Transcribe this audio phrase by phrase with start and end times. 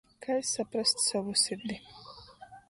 [0.25, 1.79] Kai saprast sovu sirdi?